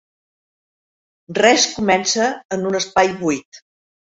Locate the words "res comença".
1.39-2.33